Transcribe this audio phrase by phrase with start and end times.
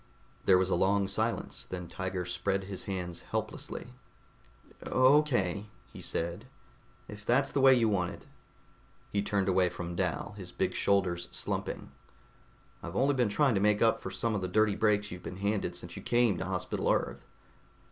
[0.45, 1.65] There was a long silence.
[1.69, 3.93] Then Tiger spread his hands helplessly.
[4.87, 6.45] "Okay," he said,
[7.07, 8.25] "if that's the way you want it."
[9.11, 11.91] He turned away from Dal, his big shoulders slumping.
[12.81, 15.37] "I've only been trying to make up for some of the dirty breaks you've been
[15.37, 17.23] handed since you came to Hospital Earth."